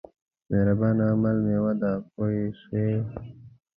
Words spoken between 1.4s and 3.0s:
مېوه ده پوه شوې!.